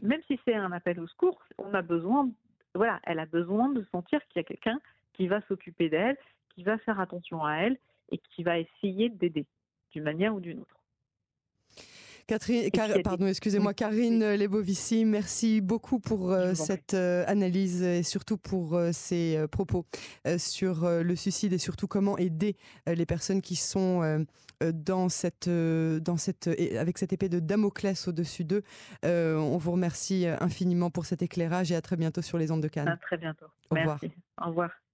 Même 0.01 0.22
si 0.27 0.39
c'est 0.44 0.55
un 0.55 0.72
appel 0.72 1.00
au 1.00 1.08
secours, 1.08 1.41
on 1.58 1.74
a 1.74 1.82
besoin, 1.82 2.29
voilà, 2.74 3.00
elle 3.03 3.20
a 3.20 3.25
besoin 3.25 3.70
de 3.70 3.84
sentir 3.91 4.20
qu'il 4.27 4.39
y 4.39 4.39
a 4.39 4.44
quelqu'un 4.44 4.79
qui 5.15 5.27
va 5.27 5.41
s'occuper 5.48 5.89
d'elle, 5.89 6.17
qui 6.53 6.63
va 6.63 6.77
faire 6.79 7.00
attention 7.00 7.43
à 7.43 7.55
elle 7.55 7.77
et 8.12 8.17
qui 8.17 8.43
va 8.43 8.60
essayer 8.60 9.10
d'aider 9.10 9.45
d'une 9.91 10.03
manière 10.03 10.36
ou 10.36 10.39
d'une 10.39 10.60
autre. 10.60 10.75
Catherine, 12.27 12.72
pardon, 13.03 13.27
excusez-moi, 13.27 13.75
Karine 13.75 14.34
Lebovici, 14.34 15.05
merci 15.05 15.62
beaucoup 15.62 16.00
pour 16.00 16.31
euh, 16.31 16.55
cette 16.55 16.95
euh, 16.95 17.24
analyse 17.27 17.84
et 17.84 18.01
surtout 18.01 18.38
pour 18.38 18.75
euh, 18.75 18.89
ces 18.91 19.45
propos 19.51 19.86
sur 20.38 20.89
le 20.89 21.16
suicide 21.16 21.53
et 21.53 21.59
surtout 21.59 21.87
comment 21.87 22.18
aider 22.18 22.55
les 22.87 23.05
personnes 23.05 23.42
qui 23.42 23.55
sont 23.55 24.25
dans 24.74 25.09
cette, 25.09 25.50
dans 25.50 26.18
cette, 26.18 26.48
avec 26.48 26.98
cette 26.98 27.13
épée 27.13 27.29
de 27.29 27.39
Damoclès 27.39 28.07
au-dessus 28.07 28.44
d'eux. 28.44 28.63
on 29.03 29.57
vous 29.57 29.72
remercie 29.72 30.25
infiniment 30.39 30.89
pour 30.89 31.05
cet 31.05 31.22
éclairage 31.22 31.72
et 31.72 31.75
à 31.75 31.81
très 31.81 31.96
bientôt 31.96 32.22
sur 32.22 32.37
les 32.37 32.51
ondes 32.51 32.63
de 32.63 32.68
Cannes. 32.68 32.87
À 32.87 32.98
très 32.98 33.18
bientôt. 33.18 33.46
Au 33.70 33.75
revoir. 33.75 34.00
Au 34.42 34.48
revoir. 34.48 34.84